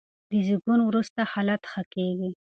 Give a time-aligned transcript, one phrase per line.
[0.29, 2.29] د زېږون وروسته حالت ښه کېږي.